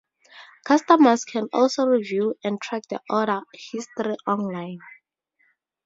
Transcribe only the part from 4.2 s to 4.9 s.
online.